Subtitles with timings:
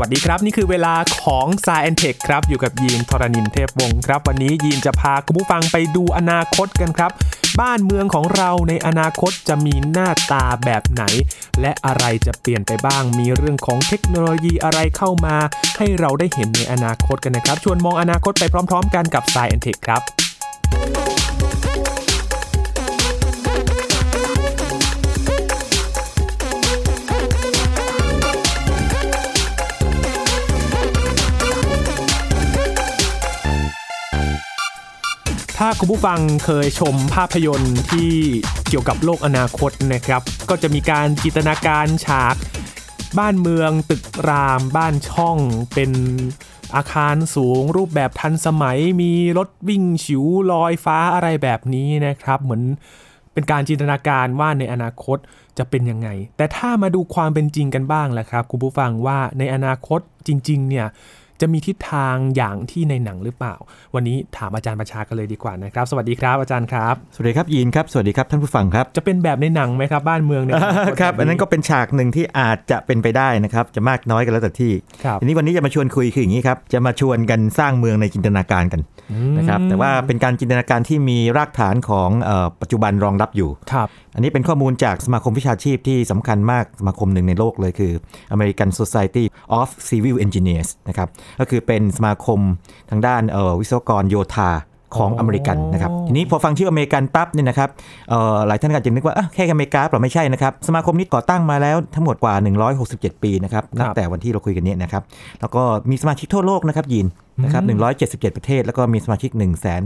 [0.00, 7.10] วัสดีครับ นี่คือเวลาของ s ซ e n t e c h ครับ อยู่กับยีนทรณินเทพวงศ์ครับ วันนี้ยีนจะพาคุณผู้ฟังไปดูอนาคตกันครับ
[7.60, 11.02] บ้านเมืองของเราในอนาคตจะมีหน้าตาแบบไหน
[11.60, 15.36] และอะไรจะเปลี่ยนไปบ้าง มีเรื่องของเทคโนโลยีอะไรเข้ามา
[15.78, 20.02] ให้เราได้เห็นในอนาคตกันนะครับ ชวนมองอนาคตไปพร้อม ๆ กันกับ s ซ e n t e c h ครับ
[35.62, 38.10] ถ้าคุณผู้ฟังเคยชมภาพยนตร์ที่
[38.68, 42.34] เกี่ยวกับโลกอนาคตนะครับ ก็จะมีการจินตนาการฉาก
[43.18, 45.38] บ้านเมืองตึกราม บ้านช่อง
[45.74, 45.90] เป็น
[46.76, 52.62] อาคารสูงรูปแบบทันสมัย มีรถวิ่งฉิวลอยฟ้าอะไรแบบนี้นะครับ เหมือน
[53.32, 55.18] เป็นการจินตนาการว่าในอนาคต
[55.58, 60.86] จะเป็นยังไง แต่ถ้ามาดูความเป็นจริงกันบ้างแหละครับ คุณผู้ฟังว่าในอนาคตจริง ๆ เนี่ย
[61.40, 63.54] จะมีทิศทางอย่างที่ในหนังหรือเปล่า
[63.94, 70.60] วันนี้ถามอาจารย์ประชากันเลยดีกว่านะครับ สวัสดีครับอาจารย์ครับ สวัสดีครับยีนครับ สวัสดีครับท่านผู้ฟังครับ จะเป็นแบบในหนังไหมครับบ้านเมืองเนี่ย
[71.00, 74.72] ครับ อันนั้นก็เป็นฉากหนึ่งที่อาจจะเป็นไปได้นะครับ จะมากน้อยกันแล้วแต่ที่
[75.04, 78.80] ครับทีนี้วันนี้จะมาชวนคุยคืออย่างนี้ครับ จะมาชวนกันสร้างเมืองในจินตนาการกัน
[79.38, 87.92] นะครับ แต่ว่าเป็นการจินตนาการที่มีรากฐานของเออปัจจุบันรองรับอยู่ครับอันนี้เป็นข้อมูลจากสมาคมวิชาชีพที่สำคัญมากสมาคมหนึ่งในโลกเลยคือ
[88.34, 89.24] American Society
[89.58, 91.08] of Civil Engineers นะครับ
[91.40, 92.40] ก็คือเป็นสมาคม
[92.90, 94.50] ทางด้านเอ่อวิศวกรโยธา
[94.96, 97.68] ของอ๋ออเมริกันนะครับทีนี้พอฟังชื่ออเมริกันปั๊บเนี่ยนะครับ
[98.10, 102.34] เอ่อหลายท่านอาจจะนึกว่าอะแค่อเมริกาเปล่าไม่ใช่นะครับสมาคมนี้ก่อตั้งมาแล้วทั้งหมดกว่า
[102.78, 105.02] 167 ปีนะครับนับแต่วันที่เราคุยกันเนี้นะครับ
[105.40, 107.06] แล้วก็มีสมาชิกทั่วโลกนะครับยิน
[107.42, 107.62] นะครับ
[107.98, 109.30] 177 ประเทศ แล้วก็มีสมาชิก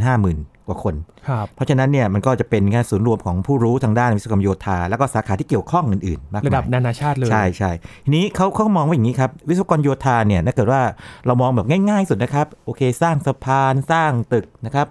[0.07, 0.95] 150,000 กว่าคน
[1.29, 7.71] ครับเพราะฉะนั้นเนี่ยมันก็จะเป็นแค่ศูนย์รวมของผู้รู้ทางด้านวิศวกรรมโยธา แล้วก็สาขาที่เกี่ยวข้องอื่นๆมากมายระดับนานาชาติเลย ใช่ใช่
[8.05, 10.81] ทีนี้เขาเขามองว่าอย่างนี้ครับ วิศวกรโยธาเนี่ยถ้าเกิดว่า
[11.27, 14.87] เรามองแบบง่ายๆสุดนะครับ โอเค สร้างสะพานสร้างตึกนะครับ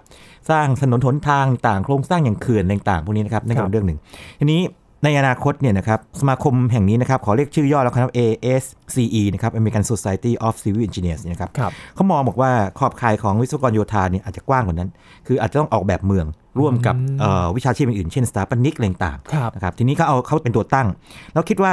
[0.50, 3.98] สร้างถนนหนทางต่างโครงสร้างอย่างเขื่อนต่างๆพวกนี้นะครับนั่นคก็รับเป็นเรื่องหนึ่ง
[4.40, 4.60] ทีนี้
[5.04, 14.90] ในอนาคตเนี่ยนะครับสมาคมแห่งนี้นะครับขอเรียกชื่อย่อแล้วครับ ASCE นะครับ American Society of Civil Engineers เนยนะครับครับเขามองบอกว่าขอบข่ายของวิศวกรโยธาเนี่ยอาจจะกว้างกว่านั้น
[15.26, 16.26] คืออาจจะต้องออกแบบเมือง
[16.58, 20.88] ร่วมกับเอ่อวิชาชีพอื่นๆ เช่นสถาปนิกอะไรต่างครับๆนะครับทีนี้เขาเอาเขาเป็นตัวตั้ง
[21.32, 21.72] แล้วคิดว่า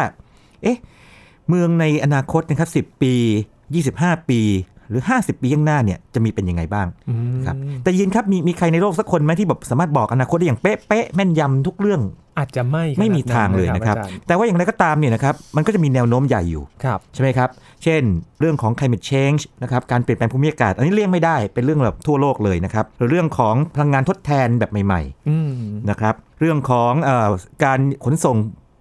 [0.63, 0.77] เอ๊ะ
[1.49, 3.13] เมืองในอนาคตนะครับ10 ปี
[3.71, 4.41] 25 ปี
[4.89, 12.01] หรือ 50 ปีข้างหน้าเนี่ยจะมีเป็นยังไงบ้างอืมครับแต่ยินครับมีมีใครในโลกสักคนไหมที่แบบสามารถบอกอนาคตได้อย่างเป๊ะๆแม่นยำทุกเรื่อง
[12.37, 17.49] อาจจะไม่ไม่มีทางเลยนะครับอาจาย์แต่ว่าอย่างไรก็ตามเนี่ยนะครับมันก็จะมีแนวโน้มใหญ่อยู่ครับใช่ไหมครับ
[17.83, 18.01] เช่น
[18.39, 27.29] เรื่องของ climate change นะครับการเปลี่ยนแปลงภูมิอากาศ อันนี้เลี่ยงไม่ได้เป็นเรื่องแบบทั่วโลกเลยนะครับหรือเรื่องของพลังงานทดแทนแบบใหม่อืมๆนะครับเรื่องของเออ
[27.63, 28.37] การขนส่ง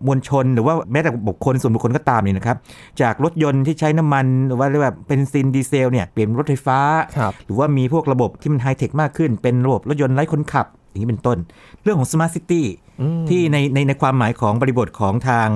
[0.07, 2.57] มวลชน หรือว่าแม้แต่บุคคลส่วนบุคคลก็ตามเนี่ยนะครับ
[3.01, 6.81] จากรถยนต์ที่ใช้น้ำมันหรือว่าเรียกว่าเป็นซินดีเซลเนี่ยเปลี่ยนเป็นรถไฟฟ้า
[7.19, 11.39] ครับหรือว่ามีพวกระบบที่มันไฮเทคมากขึ้น เป็นระบบรถยนต์ไร้คนขับ อย่างนี้เป็นต้น
[11.83, 12.63] เรื่องของ smart city
[13.01, 15.49] อืมที่ในในในความหมายของบริบทของทาง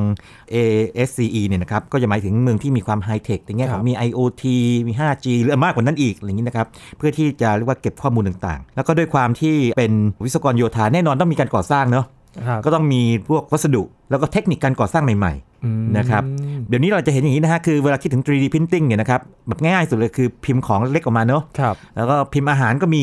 [0.54, 4.44] ASCE เนี่ยนะครับก็จะหมายถึงเมืองที่มีความไฮเทคในแง่ของมี IoT
[4.88, 6.66] มี 5G หรือมากกว่านั้นอีกอะไรอย่างนี้นะครับ
[6.98, 9.92] เพื่อที่จะเรียกว่าเก็บข้อมูลต่างๆ แล้วก็ด้วยความที่เป็น
[10.25, 12.21] วิศวกรโยธาแน่นอนต้องมีการก่อสร้างเนาะครับ
[12.65, 15.34] ก็ต้องมีพวกวัสดุแล้วก็เทคนิคการก่อสร้างใหม่
[15.65, 16.22] อืมๆนะครับ
[16.69, 23.03] เดี๋ยวนี้เราจะเห็นอย่างนี้นะฮะคือเวลาคิดถึง 3D printing เนี่ยนะครับแบบง่ายๆสุดเลยคือพิมพ์ของเล็กออกมาเนาะครับแล้วก็พิมพ์อาหารก็มี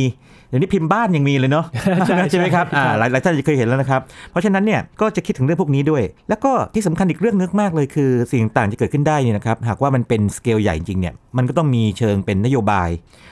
[0.50, 1.66] เดี๋ยวนี้พิมพ์บ้านยังมีเลยเนาะ
[2.08, 4.02] ใช่ใช่ไหมครับใช่อ่าครับหลายหลายท่านจะเคยเห็นแล้วนะครับ
[4.32, 12.90] เพราะฉะนั้นเนี่ยก็จะคิดถึงเรื่องพวกนี้ด้วย แล้วก็ที่สำคัญอีกเรื่องนึกมากเลยคือสิ่งต่างๆจะเกิดขึ้นได้เนี่ยนะครับหากว่ามันเป็นสเกลใหญ่จริงๆเนี่ยมันก็ต้องมีเชิงเป็นนโยบาย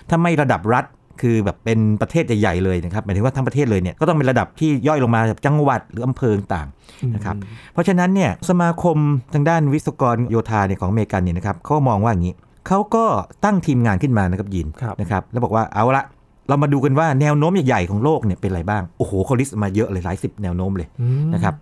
[0.10, 0.86] ถ้าไม่ระดับรัฐ
[1.22, 7.36] คือแบบเป็นประเทศใหญ่ๆเลยนะครับหมายถึงว่าทั้งประเทศเลยเนี่ยก็ต้องเป็นระดับที่ย่อยลงมาจากจังหวัดหรืออำเภอต่างๆนะครับ
[7.74, 8.98] เพราะฉะนั้นเนี่ยสมาคม
[9.34, 12.36] ทางด้านวิศวกรโยธาเนี่ยของอเมริกันเนี่ยนะครับเขามองว่าอย่างนี้
[12.68, 13.06] เขาก็
[13.46, 16.04] ตั้งทีมงานขึ้นมานะครับยินครับนะครับแล้วบอกว่าเอาละ
[16.50, 21.54] เรามาดูกันว่าแนวโน้มใหญ่ๆของโลกเนี่ยเป็นอะไรบ้าง โอ้โหเขาลิสต์มาเยอะเลยหลายสิบแนวโน้มเลยอืมนะครับ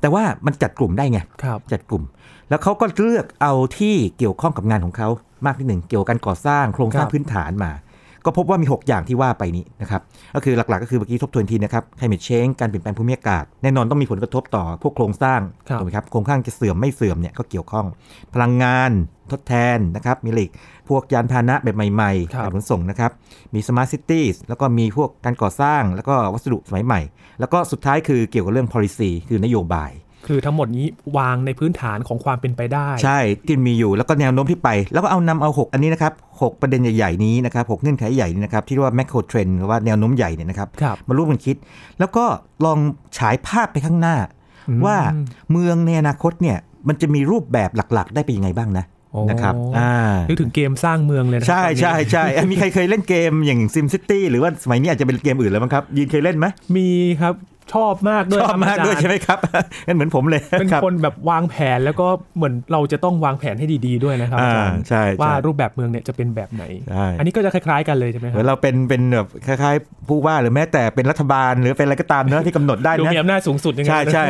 [0.00, 2.02] แต่ว่ามันจัดกลุ่มได้ไงครับจัดกลุ่ม
[2.48, 5.08] แล้วเขาก็เลือกเอาที่เกี่ยวข้องกับงานของเขา
[5.46, 7.70] มากที่หนึ่งเกี่ยวกับการก่อสร้างโครงสร้างครับพื้นฐานมา
[8.24, 10.02] ก็พบว่ามี 6 อย่างที่ว่าไปนี้นะครับ
[10.34, 17.86] ก็คือหลักๆก็คือเมื่อกี้ทบทวนทีนะครับ climate change การเปลี่ยนแปลงภูมิอากาศ แน่นอนต้องมีผลกระทบต่อพวกโครงสร้างครับถูกไหมครับโครงสร้างจะเสื่อมไม่เสื่อมเนี่ยก็เกี่ยวข้อง
[18.34, 18.90] พลังงาน
[19.32, 20.50] ทดแทนนะครับ มีเหล็ก
[20.88, 23.10] พวกยานพาหนะแบบใหม่ๆครับการขนส่งนะครับ
[23.54, 27.00] มี smart cities แล้วก็มีพวกการก่อสร้างแล้วก็วัสดุสมัยใหม่
[27.40, 29.90] แล้วก็สุดท้ายคือเกี่ยวกับเรื่อง policy คือนโยบาย
[30.26, 30.86] คือทั้งหมดนี้
[31.16, 36.12] วางในพื้นฐานของความเป็นไปได้ ใช่ที่มีอยู่แล้วก็แนวโน้มที่ไป แล้วก็เอานำเอา 6 อันนี้นะครับ
[36.42, 41.56] หกประเด็นใหญ่ ๆ นี้นะครับหกเงื่อนไขใหญ่นี้นะครับที่เรียกว่า macro trend หรือว่าแนวโน้มใหญ่เนี่ยนะครับครับมาร่วมกันคิด
[41.98, 42.24] แล้วก็
[42.64, 42.78] ลอง
[43.18, 44.16] ฉายภาพไปข้างหน้า
[44.68, 44.96] อืมว่า
[45.52, 46.56] เมืองในอนาคตเนี่ย
[46.88, 49.94] มันจะมีรูปแบบหลักๆ ได้เป็นยังไงบ้างนะโอ้นะครับอ่า
[50.28, 56.46] นึกถึงเกมสร้างเมืองเลยนะ ใช่ตอนนี้ใช่ใช่เอ้ยมีใครเคยเล่นเกมอย่าง Sim City หรือว่าสมัยนี้อาจจะเป็นเกมอื่นแล้วมั้งครับ ยินเคยเล่นไหม
[56.76, 56.86] มี
[57.20, 57.34] ครับ
[57.72, 59.38] ชอบมากด้วยชอบมากครับด้วยอาจารใช่ไหมครับ
[59.86, 62.06] งั้นเหมือนผมเลยเป็นครับคนแบบวางแผนแล้วก็
[62.36, 74.24] เหมือนเราจะต้องวางแผนให้ดี ๆด้วยนะครับอาอ่าจารย์ใช่ใช่ว่ารูปแบบเมืองเนี่ยจะเป็นแบบไหนใช่อันนี้ก็จะคล้ายๆกันเลยใช่ไหมคเหรัมือนเราเป็นเป็นแบบคล้ายๆ ผู้ว่าหรือแม้แต่เป็นรัฐบาลหรือเป็นอะไรก็ตามเนอะที่กำหนดได้ดูนะมีอำนาจสูงสุดยังไงใช่ใช่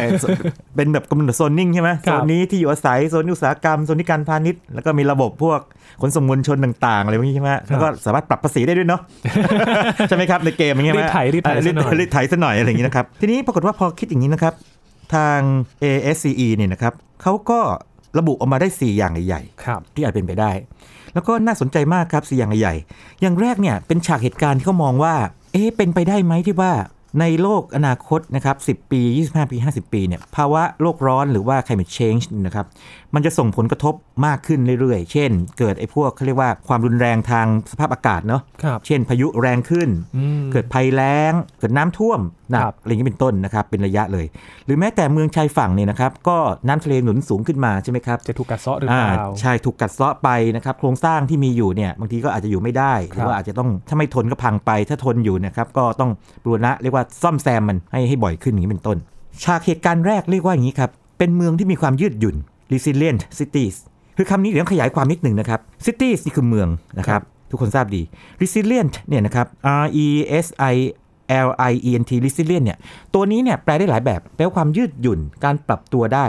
[0.76, 5.60] เป็นแบบกำหนดโซนนิ่งใช่ไหมครัโซบนนี้ที่อยู่อาศัยโซนอุตสาหกรรมโซนที่การพาณิชย์แล้วก็มีระบบพวก
[6.02, 9.00] ขนส่งมวลชนต่างๆอะไรพวกนี้ใช่ไหมแล้วก็สามารถปรับภาษีได้ด้วยเนาะ
[10.08, 14.54] ใช่ไหมครับในเกมอย่างเงี้ยรีดไถรีดไถอ่าซะหน่อยรีดไถซะหน่อยอะไรอย่างนี้นะครับทีนี้ปรากฏว่าพอคิดอย่างนี้นะครับ
[15.14, 15.40] ทาง
[15.82, 17.60] ASCE เนี่ยนะครับเขาก็
[18.18, 20.50] ระบุออกมาได้ 4 อย่างใหญ่ๆครับที่อาจเป็นไปได้
[21.14, 25.14] แล้วก็น่าสนใจมากครับสี่อย่างใหญ่ๆอย่างแรกเนี่ยเป็นฉากเหตุการณ์ที่เขามองว่า
[25.52, 26.72] เอ๊ะเป็นไปได้ไหมที่ว่า
[27.20, 32.66] ในโลกอนาคตนะครับ 10 ปี 25 ปี 50 ปีเนี่ยภาวะโลกร้อนหรือว่า climate change นะครับ
[33.14, 33.94] มันจะส่งผลกระทบ
[34.26, 42.20] มากขึ้นเรื่อยๆ เช่น เกิดไอ้พวกเขาเรียกว่าความรุนแรงทางสภาพอากาศเนาะครับเช่นพายุแรงขึ้นอืมเกิดภัยแล้ง เกิดน้ำท่วม
[42.50, 44.26] หนักครับอะไรอย่างนี้เป็นต้นนะครับ เป็นระยะเลย
[44.66, 46.36] หรือแม้แต่เมืองชายฝั่งเนี่ยนะครับ ก็
[46.68, 56.10] น้ำทะเลหนุนสูงขึ้นมาใช่ไหมครับ จะถูกกัดเซาะหรือเปล่า ใช่ ถูกกัดเซาะไปนะครับ โครงสร้างที่มีอยู่เนี่ย บางทีก็อาจจะอยู่ไม่ได้หครืรัอบว่าอาจจะต้อง ถ้าไม่ทนก็พังไป ถ้าทนอยู่นะครับ ก็ต้อง
[56.44, 58.98] บูรณะเรียกว่าซ่อมแซมมันให้ให้บ่อยขึ้นอย่างนี้เป็นต้น
[59.44, 62.36] ฉากเหตุการณ์แรกเรียกว่าอย่างนี้ครับ เป็นเมืองที่มีความยืดหยุ่น
[62.72, 63.76] resilient cities
[64.16, 66.68] คือคำนี้เดี๋ยวต้องขยายความนิดหนึ่งนะครับ cities นี่คือเมือง
[66.98, 67.20] นะครับ
[67.50, 68.02] ทุกคนทราบดี
[68.40, 69.46] resilient เนี่ยนะครับ
[69.82, 70.06] R E
[70.44, 70.74] S I
[71.46, 72.78] L I E N T resilient เนี่ย
[73.14, 76.26] ตัวนี้เนี่ยแปลได้หลายแบบ แปลว่าความยืดหยุ่น การปรับตัวได้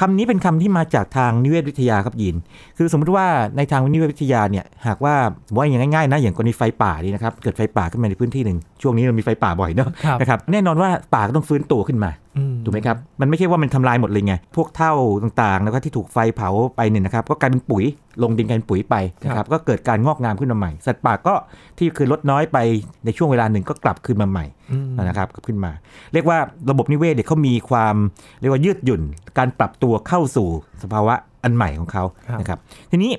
[0.00, 2.36] คำนี้เป็นคำที่มาจากทางนิเวศวิทยาครับยิน
[2.78, 3.26] คือสมมติว่า
[3.56, 5.14] ในทางนิเวศวิทยาเนี่ย หากว่า
[5.56, 17.84] ว่าอย่างง่ายๆนะ อย่างกรณีไฟป่านี่นะครับ เกิดไฟป่าขึ้นมาในพื้นที่หนึ่ง ช่วงนี้เรามีไฟป่าบ่อยเนอะครับนะครับ แน่นอนว่าป่าก็ต้องฟื้นตัวขึ้นมาอืม ถูกไหมครับ มันไม่ใช่ว่ามันทำลายหมดเลยไง พวกเท่าต่างๆแล้วก็ที่ถูกไฟเผาไปเนี่ยนะครับ ก็กลายเป็นปุ๋ย
[18.22, 21.34] ลงดินกลายเป็นปุ๋ยไปนะครับ ก็เกิดการงอกงามขึ้นมาใหม่ สัตว์ป่าก็
[21.78, 22.58] ที่เคยลดน้อยไป
[23.04, 25.72] ในช่วงเวลาหนึ่งก็กลับคืนมาใหม่อืมนะครับกลับขึ้นมา
[26.12, 26.38] เรียกว่า
[26.70, 27.94] ระบบนิเวศเนี่ยเขามีความ
[28.40, 29.02] เรียกว่ายืดหยุ่น
[29.38, 30.48] การปรับตัวเข้าสู่
[30.82, 31.14] สภาวะ
[31.44, 32.58] อันใหม่ของเขาครับนะครับ
[32.90, 33.12] ทีนี้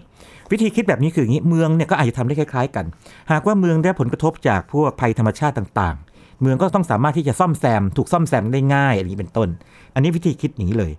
[0.51, 2.86] วิธีคิดแบบนี้คืออย่างนี้ เมืองเนี่ยก็อาจจะทำได้คล้าย ๆ กัน
[3.31, 6.05] หากว่าเมืองได้ผลกระทบจากพวกภัยธรรมชาติต่างๆ
[6.42, 9.50] เมืองก็ต้องสามารถที่จะซ่อมแซม ถูกซ่อมแซมได้ง่ายอย่างนี้เป็นต้น
[9.94, 10.92] อันนี้วิธีคิดอย่างนี้เลย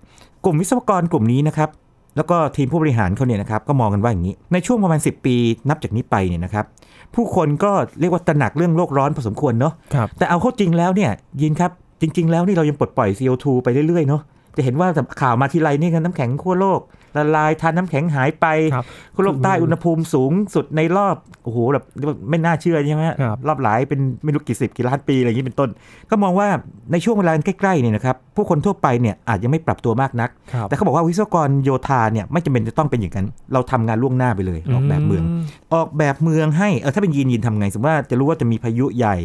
[0.44, 1.70] กลุ่มวิศวกรกลุ่มนี้นะครับ
[2.16, 5.36] แล้วก็ทีมผู้บริหารเขาเนี่ยนะครับก็มองกันว่าอย่างนี้ ในช่วงประมาณ 10 ปี
[5.68, 6.64] นับจากนี้ไปเนี่ยนะครับ
[7.14, 11.10] ผู้คนก็เรียกว่าตระหนักเรื่องโลกร้อนพอสมควรเนาะครับแต่เอาเข้าจริงแล้วเนี่ย
[11.42, 14.22] ยินครับจริง ๆ แล้วนี่เรายังปลดปล่อย CO2 ไปเรื่อยๆเนาะ
[14.56, 16.80] จะเห็นว่าแต่ข่าวมาทีไรนี่กันน้ำแข็งขั้วโลก
[17.16, 21.84] ละลายทานน้ำแข็งหายไปครับขั้วโลกใต้อุณหภูมิสูงสุดในรอบโอ้โหแบบ
[22.30, 25.70] ไม่น่าเชื่อใช่ไหมฮะครับรอบหลายเป็นไม่รู้กี่สิบกี่ล้านปีอะไรอย่างนี้เป็นต้น
[26.10, 26.48] ก็มองว่า
[26.92, 35.24] ในช่วงเวลาใกล้ๆเนี่ยนะครับผู้คนทั่วไปเนี่ยอาจจะไม่ปรับตัวมากนักครับแต่เขาบอกว่าวิศวกรโยธาเนี่ยไม่จำเป็นจะต้องเป็นอย่างนั้น เราทำงานล่วงหน้าไปเลยออกแบบเมือง
[35.74, 39.16] ออกแบบเมืองให้เออถ้าเป็นยีนยีนทำไงสมมติว่าจะรู้ว่าจะมีพายุใหญ่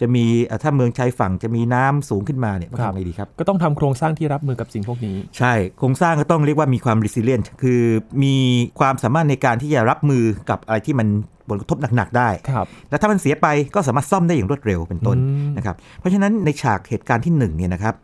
[0.00, 7.82] จะมีเอ่อถ้าเมืองชายฝั่งจะมีน้ำสูงขึ้นมาเนี่ยมันครับทำไงดีครับ ก็ต้องทำโครงสร้างที่รับมือกับสิ่งพวกนี้ ใช่โครงสร้างก็ต้องเรียกว่ามีความ resilient คือ
[8.24, 8.34] มี
[8.80, 11.08] ความสามารถในการที่จะรับมือกับอะไรที่มัน
[11.48, 17.94] ผลกระทบหนัก ๆ ได้ครับแล้วถ้ามันเสียไปก็สามารถซ่อมได้อย่างรวดเร็วเป็นต้นอืมนะครับ เพราะฉะนั้นในฉากเหตุการณ์ที่1เนี่ยนะครับ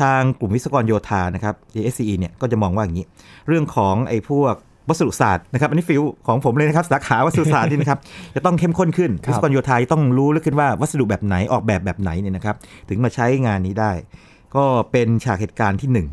[0.00, 3.06] ทางกลุ่มวิศวกรโยธานะครับ ASCE เนี่ยก็จะมองว่าอย่างนี้
[3.48, 4.54] เรื่องของไอ้พวก
[4.88, 7.98] วัสดุศาสตร์นะครับอันนี้ฟิลของผมเลยนะครับสาขาวัสดุศาสตร์นี่นะครับ
[8.34, 12.56] จะต้องเข้มข้นขึ้นครับวิศวกรโยธาจะต้องรู้ลึกขึ้นว่าวัสดุแบบไหนออกแบบแบบไหนเนี่ยนะครับ
[12.88, 13.92] ถึงมาใช้งานนี้ได้
[14.56, 16.08] ก็เป็นฉากเหตุการณ์ที่หนึ่ง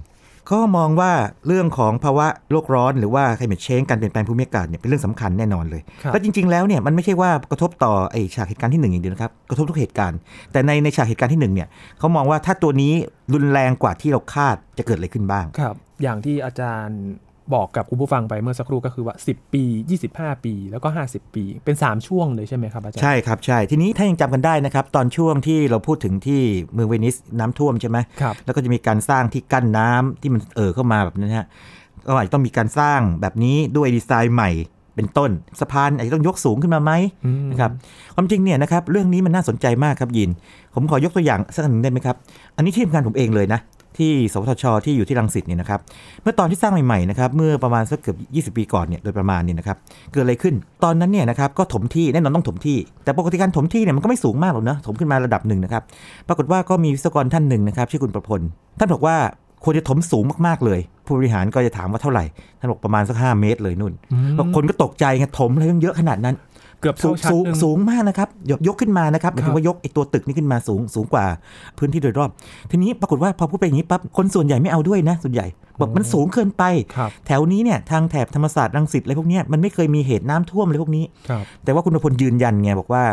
[0.51, 1.11] ก็มองว่า
[1.47, 10.17] เรื่องของภาวะโลกร้อนหรือว่า climate change การเปลี่ยนแปลงภูมิอากาศเนี่ยเป็นเรื่องสำคัญแน่นอนเลยครับแล้วจริง ๆ แล้วเนี่ยมันไม่ใช่ว่ากระทบต่อไอ้ฉากเหตุการณ์ที่หนึ่งอย่างเดียวนะครับกระทบทุกเหตุการณ์
[10.51, 11.67] แต่ในในฉากเหตุการณ์ที่หนึ่งเนี่ย
[11.99, 12.93] เขามองว่าถ้าตัวนี้
[13.33, 17.01] รุนแรงกว่าที่เราคาดจะเกิดอะไรขึ้นบ้างครับ อย่างที่อาจารย์
[17.53, 19.63] บอกกับคุณผู้ฟังไปเมื่อสักครู่ก็คือว่า 10 ปี
[20.03, 26.41] 25 ปี แล้วก็ 50 ปี เป็น 3 ช่วงเลยใช่ไหมครับอาจารย์ ใช่ครับ ใช่ ทีนี้ถ้ายังจำกันได้นะครับ ตอนช่วงที่เราพูดถึงที่
[26.73, 31.47] เมืองเวนิสน้ำท่วมใช่ไหมครับ แล้วก็จะมีการสร้างที่กั้นน้ำที่มันเอ่อเข้ามาแบบนั้นฮะ
[32.07, 34.49] ก็อาจจะต้องมีการสร้างแบบนี้ด้วยดีไซน์ใหม่
[34.95, 36.91] เป็นต้นสะพานอาจจะต้องยกสูงขึ้นมาไหม
[37.25, 37.71] อืมนะครับ
[38.15, 40.29] ความจริงเนี่ยนะครับเรื่องนี้มันน่าสนใจมากครับยิน
[40.75, 42.15] ผมขอยกตัวอย่างสักอันหนึ่งได้ไหมครับ
[42.55, 43.59] อันนี้ที่ทำงานผมเองเลยนะ
[43.97, 45.79] ที่สวทช ที่อยู่ที่รังสิตเนี่ยนะครับ
[46.21, 48.17] เมื่อตอนที่สร้างใหม่ๆนะครับ เมื่อประมาณสักเกือบ
[48.53, 49.77] 20 ปีก่อนเนี่ยโดยประมาณเนี่ยนะครับ
[50.11, 55.83] เกิดอะไรขึ้น ตอนนั้นเนี่ยนะครับก็ถมที่แน่นอนต้องถมที่ แต่ปกติการถมที่เนี่ยมันก็ไม่สูงมากหรอกนะถมขึ้นมาระดับหนึ่งนะครับ
[56.27, 58.41] ปรากฏว่าก็มีวิศวกรท่านหนึ่งนะครับชื่อคุณประพล
[58.79, 59.17] ท่านบอกว่า
[59.63, 62.23] ควรจะถมสูงมากๆเลย ผู้บริหารก็จะถามว่าเท่าไหร่
[62.59, 66.35] ท่านบอกประมาณสัก 5 เมตรเลยนู่นอืมบางคนก็ตกใจไงถมอะไรตั้งเยอะขนาดนั้น
[66.81, 71.25] เกือบสูเท่างชั้นสูงหนึ่งสูงมากนะครับยกยกขึ้นมานะครับหมายครัถึบงว่ายกไอ้ตัวตึกนี้ขึ้นมาสูงสูงกว่า
[71.77, 72.29] พื้นที่โดยรอบ
[72.71, 75.45] ทีนี้ปรากฏว่าพอพูดไปอย่างนี้ปั๊บคนส่วนใหญ่ไม่เอาด้วยนะส่วนใหญ่
[75.79, 76.63] บอกมันสูงเกินไป
[76.97, 83.03] ครับแถวนี้เนี่ยทางแถบธรรมศาสตร์รังสิตอะไรพวกเนี้ยมันไม่เคยมีเหตุน้ำท่วมอะไรพวกนี้ครับแต่ว่าคุณพลยืนยันไงบอกว่า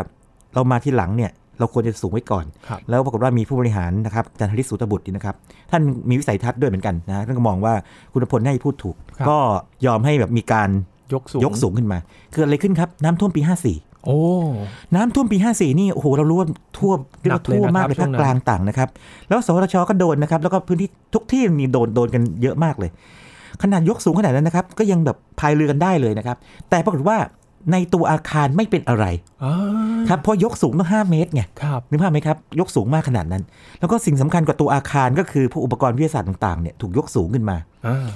[0.54, 5.34] เรามาที่หลังเนี่ยเราควรจะสูงไว้ก่อนครับแล้วปรากฏว่ามีผู้บริหารนะครับอาจันทริศสุตบุตรนี่นะครับ
[5.70, 7.74] ท่านมีวิสัยทัศน์ด้วยเหมือนกันนะ ท่านก็มองว่า
[8.12, 9.38] คุณพลให้พูดถูกครับก็
[9.86, 10.68] ยอมให้แบบมีการ
[11.12, 11.98] ยกสูงยกสูงขึ้นมา
[12.32, 14.18] เกิดอะไรขึ้นครับ น้ำท่วมปี 54 โอ้
[14.94, 16.48] น้ำท่วมปี 54 นี่โอ้โหเรารู้ว่า
[16.78, 18.88] ท่วมเรียกว่าหนักเลยท่วมมากนะครับเลยภาคช่วงนั้นกลางต่างนะครับ
[19.28, 22.90] แล้วสวทชก็โดนนะครับ แล้วก็พื้นที่ทุกที่มีโดนโดนกันเยอะมากเลย
[23.62, 26.36] ขนาดยกสูงขนาดนั้นนะครับ ก็ยังแบบพายเรือกันได้เลยนะครับ
[26.70, 27.16] แต่ปรากฏว่า
[27.72, 29.04] ในตัวอาคารไม่เป็นอะไร
[29.44, 29.54] อ่า
[30.08, 33.42] ครับเพราะยกสูงต้อง5เมตรไงครับนึกภาพไหมครับ ยกสูงมากขนาดนั้น
[33.80, 38.06] แล้วก็สิ่งสำคัญกว่าตัวอาคารก็คือพวกอุปกรณ์วิทยาศาสตร์ต่างๆเนี่ยถูกยกสูงขึ้นมาอ่า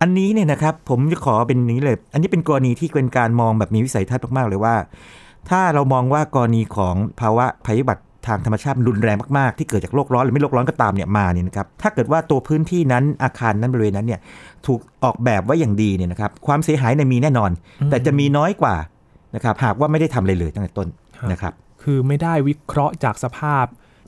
[0.00, 4.74] อันนี้เนี่ยนะครับผมจะขอเป็นอย่างนี้เลย อันนี้เป็นกรณีที่เป็นการมองแบบมีวิสัยทัศน์มากๆเลยว่า
[5.50, 14.20] ถ้าเรามองว่ากรณีของภาวะภัยพิบัติทางธรรมชาติมันรุนแรงมาก ๆ ที่เกิดจากโลกร้อนหรือไม่โลกร้อนก็ตามเนี่ยมาเนี่ยนะครับถ้าเกิดว่าตัวพื้นที่นั้นอาคารนั้นบริเวณนั้นเนี่ย
[14.66, 17.50] ถูกออกแบบไว้อย่างดีเนี่ยนะครับความเสียหายเนี่ยมีแน่นอน
[17.90, 18.74] แต่จะมีน้อยกว่า
[19.34, 20.88] นะครับหากว่าไม่ได้ทำอะไรเลยตั้งแต่ต้น
[21.32, 23.64] นะครับคือไม่ได้วิเคราะห์จากสภาพ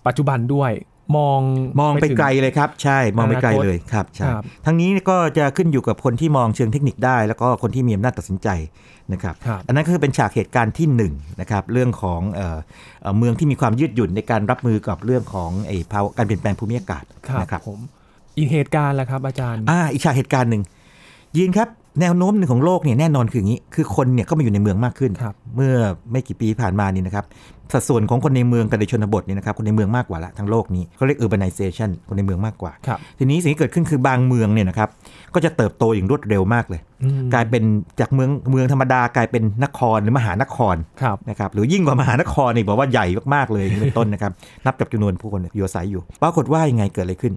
[0.07, 0.73] ปัจจุบันด้วย
[1.17, 1.41] มอง
[1.81, 8.49] มองไปถึไกลเลยครับ ใช่มองไปไกลอนาคตเลยครับใช่ครับทั้งนี้ก็จะขึ้นอยู่กับคนที่มองเชิงเทคนิคได้ แล้วก็คนที่มีอำนาจตัดสินใจ
[9.13, 12.59] นะครับครับอันนั้นคือเป็นฉากเหตุการณ์ที่หนึ่งนะครับเรื่องของเอ่อ
[13.03, 17.81] เอ่อเมืองที่มีความยืดหยุ่นในการรับมือกับเรื่องของไอ้ภาวะการเปลี่ยนแปลงภูมิอากาศครับนะครับผม
[18.39, 20.63] อีกเหตุการณ์แหละครับอาจารย์อ่าอีกฉากเหตุการณ์หนึ่ง
[21.37, 21.69] ยีนครับ
[22.01, 25.75] แนวโน้มหนึ่งของโลกเนี่ยแน่นอนคืออย่างนี้ คือคนเนี่ยก็มาอยู่ในเมืองมากขึ้นครับเมื่อ
[26.11, 27.25] ไม่กี่ปีที่ผ่านมานี่นะครับ
[27.73, 34.89] สัดส่วนของคนในเมืองกับในชนบทเนี่ยนะครับคนในเมืองมากกว่าละทั้งโลกนี้เขาเรียก urbanization คนในเมืองมากกว่าครับทีนี้สิ่งที่เกิดขึ้นคือบางเมืองเนี่ยนะครับ
[35.35, 37.63] ก็จะเติบโตอย่างรวดเร็วมากเลยอืมกลายเป็น
[38.01, 44.33] จากเมืองเมืองธรรมดากลายเป็นนครหรือมหานครครับนะครับหรือยิ่งกว่ามหานครอีกบอกว่าใหญ่มากๆเลยอย่างนี้เป็นต้นนะครับ
[44.67, 47.33] นับจากจำนวนผู้คนอยู่อาศัยอยู่ปรากฏว่ายังไงเกิดอะไรขึ้น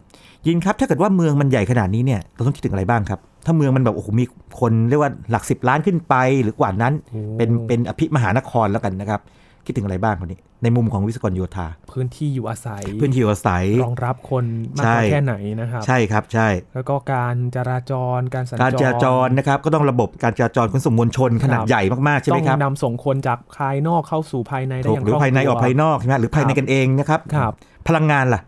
[0.47, 4.25] ยินครับถ้าเกิดว่าเมืองมันใหญ่ขนาดนี้เนี่ยเราต้องคิดถึงอะไรบ้างครับถ้าเมืองมันแบบโอ้โหมี
[4.59, 9.21] คนเรียกว่าหลักสิบล้านขึ้นไปหรือกว่านั้นโอ้เป็นเป็นอภิมหานครแล้วกันนะครับ
[9.67, 14.45] คิดถึงอะไรบ้างคนนี้ ในมุมของวิศวกรโยธา พื้นที่อยู่อาศัย พื้นที่อยู่อาศัย รองรับคน
[14.77, 27.53] มากใช่น้อยแค่ไหนนะครับ ใช่ครับใช่ แล้วก็การจราจรการสัญจรการจราจรนะครับก็ต้องระบบการจราจรขนส่งมวลชนขนาดครับใหญ่มากๆใช่ไหมต้องครับนำส่งคนจากภายนอกเข้าสู่ภายในได้ถูอกย่างหรือคล่งภายในออกตัวภายนอกใช่ไหมหรือภายในครับกันเองนะครับครับ
[27.87, 28.41] พลังงานล่ะ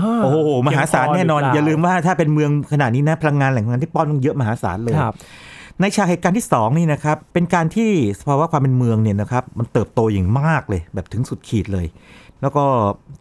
[0.00, 5.14] าโอ้โห มหาศาลเพียงพแน่นอนหรืเปอย่าลืมว่าถ้าเป็นเมืองขนาดนี้นะ พลังงานแหล่งพลังงานที่ป้อนมันเยอะมหาศาลเลยครับ
[5.80, 11.86] ในฉากเหตุการณ์ที่สองนี่นะครับ เป็นการที่สภาวะความเป็นเมืองเนี่ยนะครับมันเติบโตอย่างมากเลยแบบถึงสุดขีดเลย
[12.42, 12.64] แล้วก็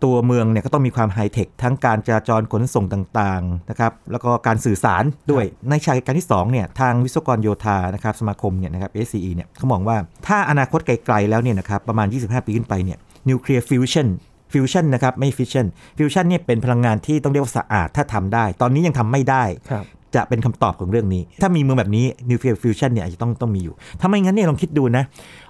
[0.03, 9.97] ตัวเมืองเนี่ยก็ต้องมีความไฮเทคทั้งการจราจรขนส่งต่างๆนะครับแล้วก็การสื่อสารด้วยในฉากเหตุการณ์ที่สองเนี่ยทางวิศวกรโยธานะครับสมาคมเนี่ยนะครับ SCE เนี่ยเขามองว่า
[10.27, 12.97] ถ้าอนาคตไกลๆแล้วเนี่ยนะครับประมาณ 25 ปีขึ้นไปเนี่ย
[13.29, 14.07] นิวเคลียร์ฟิวชั่น
[14.53, 19.85] ฟิวชั่นนะครับไม่ฟิชชั่นฟิวชั่นเนี่ยเป็นพลังงานที่ต้องเรียกว่าสะอาดถ้าทำได้ ตอนนี้ยังทำไม่ได้ครับ
[20.17, 25.03] จะเป็นคำตอบของเรื่องนี้ ถ้ามีเมืองแบบนี้นิวเคลียร์ฟิวชันเนี่ยอาจจะต้องต้องมีอยู่ ถ้าไม่งั้นเนี่ยลองคิดดูนะ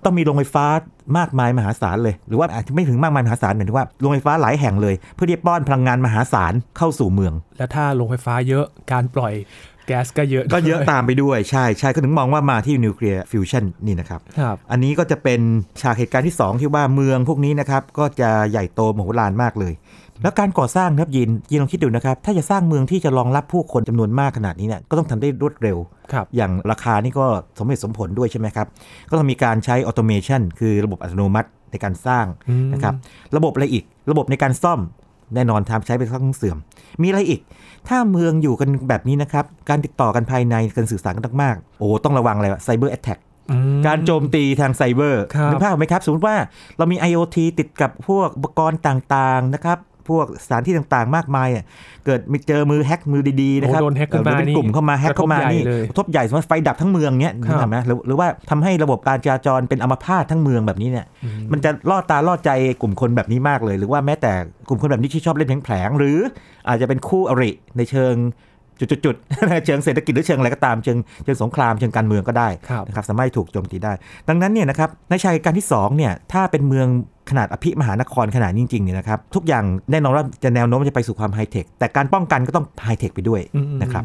[0.05, 0.65] ต้องมีโรงไฟฟ้า
[1.17, 9.33] มากมายมหาศาลเลย หรือว่าอาจจะไม่ถึงมากมายมหาศาลหมายถึงว่าโรงไฟฟ้าหลายแห่งเลย เพื่อที่จะป้อนพลังงานมหาศาลเข้าสู่เมือง แล้วถ้าโรงไฟฟ้าเยอะการปล่อย
[9.87, 15.41] แก๊สก็เยอะก็เยอะด้วยตามไปด้วยใช่ใช่ก็ถึงมองว่ามาที่นิวเคลียร์ฟิวชันนี่นะครับครับ อันนี้ก็จะเป็น
[15.81, 19.73] ฉากเหตุการณ์ที่ 2 ที่ว่าเมืองพวกนี้นะครับ ก็จะใหญ่โตมโหฬารมากเลย
[20.23, 25.77] แล้วการก่อสร้างนะครับยีนยีนลองคิดดูนะครับ ถ้าจะสร้างเมืองที่จะรองรับผู้คนจำนวนมากขนาดนี้เนี่ยก็ต้องทำได้รวดเร็ว
[26.13, 27.25] ครับอย่างราคานี่ก็
[27.59, 28.67] สมเหตุสมผลด้วยใช่ไหมครับ
[29.09, 32.93] ก็ต้องมีการใช้ automation คือระบบอัตโนมัติในการสร้างอืมนะครับ
[33.37, 34.79] ระบบอะไรอีก ระบบในการซ่อม
[35.35, 36.57] แน่นอนทำใช้ไปสักเสื่อม
[37.01, 37.41] มีอะไรอีก
[37.87, 43.17] ถ้าเมืองอยู่กันแบบนี้นะครับ การติดต่อกันภายในการสื่อสารกันมากๆโอ้ต้องระวังอะไร cyber attack
[43.51, 46.35] อืมการโจมตีทางไซเบอร์ครับนึกภาพออกไหมครับ สมมติว่า
[46.77, 49.77] เรามี IoT ติดกับพวกอุปกรณ์ต่างๆนะครับ
[50.09, 51.63] พวกสถานที่ต่างๆ มากมายอะ
[52.05, 62.49] เกิดมีเจอมือแฮกมือดีๆนะครับโอ้โดนแฮ็กขึ้นมาหรือเป็นกลุ่มเข้ามาแฮกเข้ามากระทบใหญ่นี่เลยกระทบใหญ่สมมติไฟดับทั้งเมืองเนี้ยครับนึกออกไหมหรือหรือว่าทำให้ระบบการจราจรเป็นอัมพาตทั้งเมืองแบบนี้เนี่ยอืมมันจะล่อตาล่อใจ
[62.81, 64.33] กลุ่มคนแบบนี้มากเลย หรือว่าแม้แต่
[64.67, 66.17] กลุ่มคนแบบนี้ที่ชอบเล่นแผลงๆหรือ
[66.67, 68.15] อาจจะเป็นคู่อริในเชิง
[68.79, 73.93] จุดๆๆเชิงเศรษฐกิจหรือเชิงอะไรก็ตามเชิงเชิงสงครามเชิงการเมืองก็ได้ครับนะครับสามารถถูกโจมตีได้
[74.29, 76.87] ดังนั้นเนี่ยนะครับในชายการที่2เนี่ยถ้าเป็นเมือง
[77.29, 84.03] ขนาดอภิมหานครขนาดนี้จริงๆเนี่ยนะครับทุกอย่างแน่นอนว่าจะแนวโน้มจะไปสู่ความไฮเทคแต่การป้องกันก็ต้องไฮเทคไปด้วยอืมนะครับ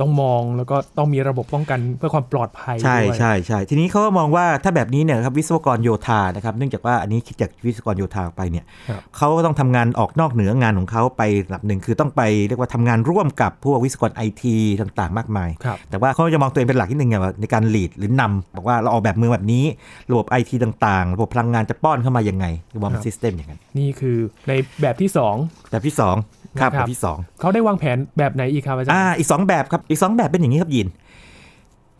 [0.00, 19.64] ต้องมองแล้วก็ต้องมีระบบป้องกันเพื่อความปลอดภัยใช่ด้วยใช่ใช่ทีนี้เขาก็มองว่าถ้าแบบนี้เนี่ยครับวิศวกรโยธานะครับเนื่องจากว่าอันนี้คิดจากวิศวกรโยธาไปเนี่ยครับเขาก็ต้องทำงานออกนอกเหนืองานของเขาไประดับหนึ่งคือต้องไปเรียกว่าทำงานร่วมกับพวกวิศวกรไอทีต่างๆ มากมายครับแต่ว่าเขาจะมองตัวเองเป็นหลักที่หนึ่งไงว่าในการลีดหรือนำบอกว่าเราออกแบบเมืองแบบนี้
[20.10, 24.18] ระบบไอทีต่างๆ ระบบพลังงานจะป้อนเข้ามายังไงระบบครับซิสเต็มอย่างนั้นนี่คือ
[24.48, 25.34] ในแบบที่สอง
[25.70, 26.16] แบบที่สอง
[26.60, 30.88] ครับนะครับแบบที่สองเขาได้วางแผนแบบไหนอีกครับอาจารย์อ่าอีกสองแบบครับอีกสองแบบเป็นอย่างนี้ครับยิน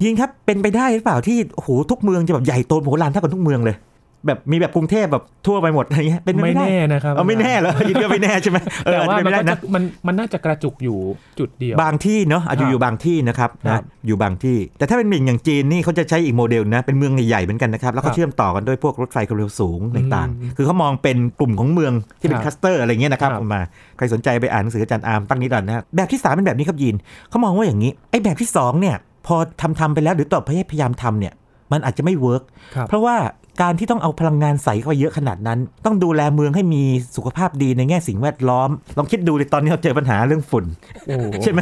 [0.03, 3.77] ยินครับเป็นไปได้หรือเปล่าที่โอ้โหทุกเมืองจะแบบใหญ่โตโหฬารเท่ากับทุกเมืองเลย
[4.27, 10.99] แบบมีแบบกรุงเทพแบบทั่วไปหมดอะไรเงี้ยเป็นปไม่ด้แน่นะครับเอาไม่แน่เหรอยินก็ไม่แน่ใช่ไหมเออแต่ว่าเป็นมัไปนได้ก็จะนะมันมันน่าจะกระจุกอยู่
[11.39, 23.61] จุดเดียว บางที่เนาะอาจครัจะบอยู่บางที่นะครับครันะบอยู่บางที่ แต่ถ้าเป็นอย่างจีนนี่เขาจะใช้อีกโมเดลนะเป็นเมืองใหญ่ๆเหมือนกันนะครับแล้วครัก็บเชื่อมต่อกันด้วยพวกรถไฟความเร็วสูงต่างอืมๆคือเขามองเป็นกลุ่มของเมืองที่เป็นครับคลัสเตอร์อะไรเงี้ยนะครับครับออกมา
[23.97, 26.97] ใครสนใจไปอ่านหนังสืออาจารย์อาร์มตั้งนิรันดรนะฮะแบบที่สามเป็นแบบนี้ครับยีน
[27.31, 31.33] เขามองว่าอย่างนี้ไอ้แบบที่สองเนี่ยพอทำทำไปแล้วหรือต่อพยายามทำเนี่ย
[31.73, 32.43] มันอาจจะไม่ work
[32.75, 33.17] ครับเพราะว่า
[33.61, 36.83] การที่ต้องเอาพลังงานใส่เข้าไปเยอะขนาดนั้น ต้องดูแลเมืองให้มี
[37.17, 40.65] สุขภาพดีในแง่สิ่งแวดล้อม ลองคิดดูเลยตอนนี้เราเจอปัญหาเรื่องฝุ่น
[41.07, 41.61] โอ้โหใช่ไหม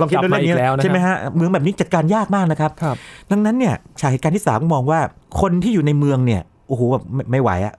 [0.00, 2.96] ลองคิดดูเรื่องนี้กลับมาอีกแล้วนะครับใช่ไหมฮะเมืองแบบนี้จัดการยากมากนะครับครับ
[3.30, 5.00] ดังนั้นเนี่ยฉากเหตุการณ์ที่สามมองว่า
[5.40, 7.74] คนที่อยู่ในเมืองเนี่ยโอ้โหแบบไม่ไม่ไหวอะ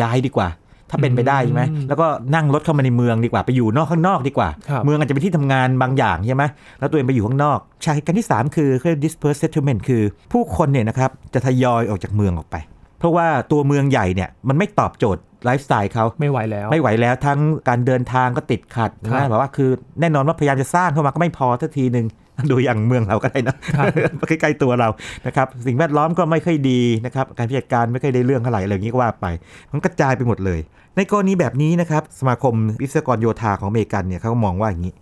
[0.00, 0.48] ย้ายดีกว่า
[0.90, 6.44] ถ้าเป็นไปได้ใช่ไหมอืมแล้วก็นั่งรถเข้ามาในเมืองดีกว่าไปอยู่นอกข้างนอกดีกว่าครับเมืองอาจจะเป็นที่ทำงานบางอย่างใช่ไหม
[6.80, 12.56] แล้วตัวเองไปอยู่ข้างนอกชายเหตุการณ์ที่สามคือเรียก dispersed settlement คือ ผู้คนเนี่ยนะครับจะทยอยออกจากเมืองออกไป
[12.98, 17.38] เพราะว่าตัวเมืองใหญ่เนี่ยมันไม่ตอบโจทย์ไลฟ์สไตล์เขาไม่ไหวแล้ว ไม่ไหวแล้วทั้ง
[17.68, 22.06] การเดินทางก็ติดขัดครับนะแบบว่าคือแน่นอนว่าพยายามจะสร้างเข้ามาก็ไม่พอทักทีหนึ่ง
[22.50, 23.86] ดูอย่างเมืองเราก็ได้นะครับ
[24.28, 24.88] ใกล้ๆตัวเรา
[25.26, 29.26] นะครับสิ่งแวดล้อมก็ไม่ค่อยดีนะครับการพิจารการไม่ค่อยได้เรื่องเท่าไหร่อะไรอย่างนี้ก็ว่าไป
[29.72, 30.60] มันกระจายไปหมดเลย
[30.96, 34.94] ในกรณีแบบนี้นะครับสมาคมวิศวกรโยธาของอเมริกันเนี่ยเขาก็มองว่าอย่างนี้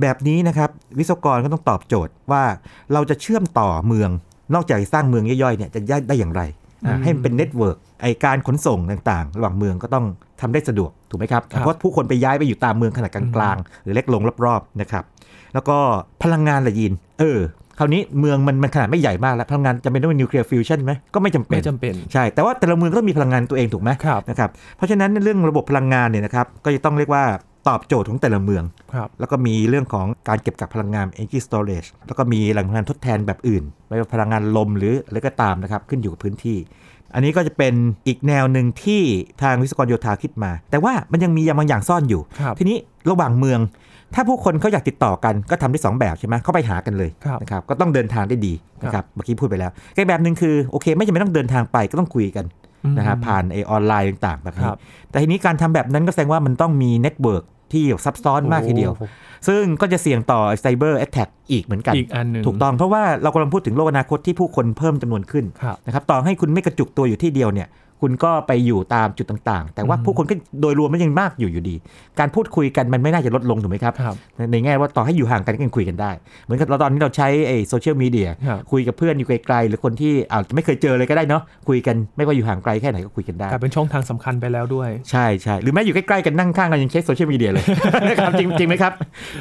[0.00, 2.42] แบบนี้นะครับวิศวกรก็ต้องตอบโจทย์ว่า
[2.92, 4.10] เราจะเชื่อมต่อเมือง
[4.54, 6.63] นอกจากสร้างเมืองย่อยๆเนี่ยจะได้ได้อย่างไรอะอืม
[7.02, 10.04] ให้มันเป็น network ไอ้การขนส่งต่างๆ ระหว่างเมืองก็ต้อง
[10.40, 15.04] ทำได้สะดวกถูกไหมครับครับ เพราะผู้คนไปย้ายไปอยู่ตามเมืองขนาดกลางๆ หรือเล็กลงรอบๆนะครับ
[15.54, 15.76] แล้วก็
[16.22, 17.38] พลังงานล่ะยีน เออ
[17.78, 27.24] คราวนี้เมืองมันมันขนาดไม่ใหญ่มากแล้ว พลังงานจำเป็นต้องเป็นนิวเคลียร์ฟิวชันไหมก็ไม่จำเป็นไม่จำเป็น ใช่ แต่ว่าแต่ละเมืองก็ต้องมีพลังงานตัวเองถูกไหมครับนะครับเพราะฉะนั้นเรื่องระบบพลังงานเนี่ยนะครับก็จะต้องเรียกว่า
[27.68, 36.58] ตอบโจทย์ของแต่ละเมืองครับแล้วก็มีเรื่องของการเก็บกักพลังงาน energy storage แล้วก็มีแหล่งพลังงานทดแทนแบบอื่น ไม่ว่าพลังงานลมหรืออะไรก็ตามนะครับ ขึ้นอยู่กับพื้นที่
[37.14, 37.74] อันนี้ก็จะเป็น
[38.06, 39.02] อีกแนวหนึ่งที่
[39.42, 42.76] ทางวิศวกรโยธาคิดมา แต่ว่ามันยังมีอย่างบางอย่างซ่อนอยู่ครับทีนี้
[43.10, 43.60] ระหว่างเมือง
[44.14, 52.44] ถ้าผู้คนเขาอยากติดต่อกันก็ทำได้สองแบบใช่ไหมเขาไปหากันเลยครับนะครับ ก็ต้องเดินทางได้ดีนะครับเมื่อกี้พูดไปแล้วอีกแบบหนึ่งคือโอเค ไม่จำเป็นต้องเดินทางไปก็ต้องคุยกัน
[52.98, 54.78] นะฮะผ่านไอ้ออนไลน์ต่างๆแบบนี้ครับ
[55.10, 59.04] แต่ทีนี้การทำแบบนั้นก็แสดงว่ามันต้องมี network ที่ซับซ้อนมากทีเดียวโอ้โห
[59.48, 67.68] ซึ่งก็จะเสี่ยงต่อไซเบอร์แอ t แทกอีกเหมือนกัน อีกอันหนึ่งถูกต้องเพราะว่าเรากำลังพูดถึงโลกอนาคตที่ผู้คนเพิ่มจำนวนขึ้นครับนะครับต่อให้คุณไม่กระจุกตัวอยู่ที่เดียวเนี่ย
[68.00, 71.76] คุณก็ไปอยู่ตามจุดต่างๆ แต่ว่าอืมผู้คนก็โดยรวมมันยังมากอยู่อยู่ดี
[72.18, 76.10] การพูดคุยกันมันไม่น่าจะลดลงถูกไหมครับครับในในแง่ว่าต่อให้อยู่ห่างกันก็ยังคุยกันได้
[76.44, 87.64] เหมือนกับเราตอนนี้เราใช้ไอ้โซเชียลมีเดียครับคุยกับเพื่อนอยู่ไกลๆ หรือคนที่อาจจะไม่เคยเจอเลยก็ได้เนาะคุยกันไม่ว่าอยู่ห่างไกลแค่ไหนก็คุยกันได้กลายเป็นช่องทางสำคัญไปแล้วด้วย ใช่ใช่หรือแม้อยู่ใกล้ๆกันนั่งข้างกันยังใช้โซเชียลมีเดียเลย
[88.08, 88.92] นะครับจริงจริงไหมครับ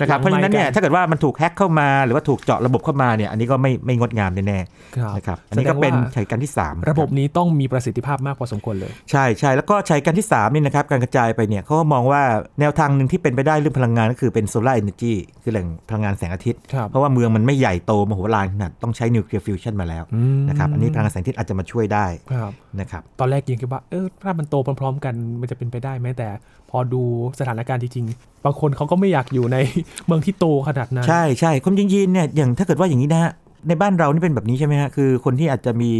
[0.02, 4.60] นะครับหลังเพราะฉะนั้นเนี่ยไมค์กันถ้าเกิดว่ามันถูกแฮ็กเข้ามาหรือว่าถูกเจาะระบบเข้ามาเนี่ยอันนี้ก็ไม่ไม่งดงามแน่
[4.98, 12.22] ครับๆนะครับอันนี้ก็เป็นแสดงว่าใช้การที่สามระบบนี้ต้องมีประสิทธิภาพมากพอสมควรเลย ใช่ใช่แล้วก็ฉากเหตุการณ์ที่3นี่นะครับการกระจายไปเนี่ยเขาก็มองว่า
[12.60, 26.28] แนวทางหนึ่งที่เป็นไปได้เรื่องพลังงานก็คือเป็น solar energy คือแหล่งพลังงานแสงอาทิตย์ครับเพราะว่าเมืองมันไม่ใหญ่โตมโหฬารขนาดต้องใช้นิวเคลียร์ฟิวชันมาแล้วอืมนะครับอันนี้พลังงานแสงอาทิตย์อาจจะมาช่วยได้ครับนะครับตอนแรกยังคิดว่าเออถ้ามันโตพร้อมๆ กันมันจะเป็นไปได้ไหมแต่
[26.70, 27.02] พอดู
[27.40, 29.58] สถานการณ์จริงๆบางคนเขาก็ไม่อยากอยู่ใน
[30.06, 33.32] เมืองที่โตขนาดนั้นใช่ใช่ความจริงๆเนี่ยอย่างถ้าเกิดว่าอย่างนี้นะฮะ
[33.68, 35.92] ในบ้านเรานี่เป็นแบบนี้ใช่ไหมฮะคือคนที่อาจจะมี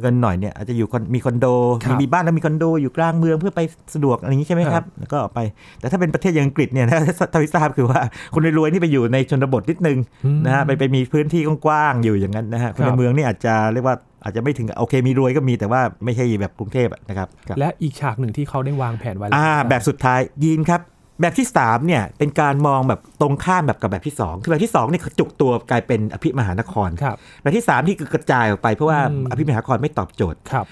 [0.00, 1.46] เงินหน่อยเนี่ยอาจจะอยู่คอนมีคอนโด
[1.84, 3.60] ครับมีมีบ้านแล้วมีคอนโดอยู่กลางเมืองเพื่อไป
[3.94, 5.40] สะดวกอะไรอย่างนี้ใช่ไหมคครัรับบแล้วก็ออกไป
[5.80, 6.98] แต่ถ้าเป็นประเทศอย่างอังกฤษเนี่ยนะ
[7.34, 8.00] ทวิทราบคือว่า
[8.34, 20.80] คนรวยๆนี่ไปอยู่ในชนบทนิดนึงอืมนะฮะไปไปมีพื้นที่กว้างๆอยู่อย่างนั้นนะฮะคนคในรับเมืองนี่อาจจะเรียกว่าอาจจะไม่ถึงกับโอเคมีรวยก็มีแต่ว่าไม่ใช่แบบกรุงเทพอะนะครับครับ และอีกฉากหนึ่งที่เขาได้วางแผนไว้แล้วอ่าแบบสุดท้ายยีนครับ
[21.20, 30.64] แบบที่3เนี่ยเป็นการมองแบบตรงข้ามแบบกับแบบที่ 2 คือแบบที่2เนี่ยจุกตัวกลายเป็นอภิมหานครครับแบบที่ 3 ที่คือกระจายออกไปเพราะว่าอืมอภิมหานครไม่ตอบโจทย์ครับ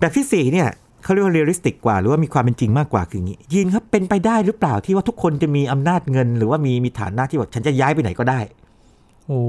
[0.00, 0.68] แบบที่4เนี่ย
[1.04, 8.40] เขาเรียกว่า realistic กว่า หรือว่ามีความเป็นจริงมากกว่าคืออย่างนี้ยีนครับเป็นไปได้หรือเปล่าที่ว่าทุกคนจะมีอำนาจเงิน หรือว่ามีมีฐานะที่แบบฉันจะย้ายไปไหนก็ได้
[9.28, 9.40] โอ้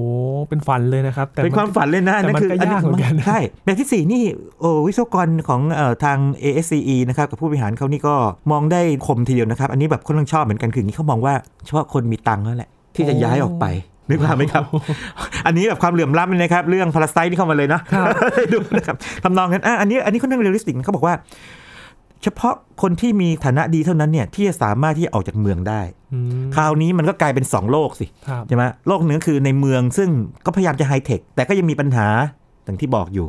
[0.49, 4.23] เป็นฝันเลยนะครับแต่เป็นความฝันเลยนะแต่มันคือก็ยากเหมือนกันใช่แบบที่สี่นี่
[4.59, 8.15] โอ้วิศวกรของเอ่อทาง ASCE นะครับกับผู้บริหารเขานี่ก็
[8.51, 11.33] มองได้คมทีเดียวนะครับ อันนี้แบบคนต้องชอบเหมือนกันคืออย่างนี้เขามองว่า
[11.65, 13.65] เฉพาะคนมีตังค์นั่นแหละ ที่จะย้ายออกไป
[14.09, 14.63] นึกภาพไหมครับ
[15.45, 17.79] อันนี้แบบความเหลื่อมล้ำเลยนะครับ เรื่อง Parasite ที่เข้ามาเลยนะ
[18.53, 21.15] ดูนะครับทำนองนั้นอะอันนี้อันนี้ค่อนข้าง realistic เขาบอกว่า
[22.25, 25.81] เฉพาะคนที่มีฐานะดีเท่านั้นเนี่ยที่จะสามารถที่จะออกจากเมืองได้
[26.13, 30.09] อืมคราวนี้มันก็กลายเป็นสองโลกสิครับใช่ไหมโลกหนึ่งคือในเมืองซึ่ง
[30.45, 32.07] ก็พยายามจะไฮเทคแต่ก็ยังมีปัญหา
[32.63, 33.25] อย่างที่บอกอยู่